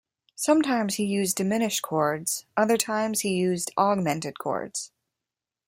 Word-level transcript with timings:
Sometimes 0.33 0.95
he 0.95 1.03
used 1.05 1.35
diminished 1.35 1.83
chords, 1.83 2.47
other 2.57 2.75
times 2.75 3.19
he 3.21 3.35
used 3.35 3.69
augmented 3.77 4.39
chords. 4.39 4.91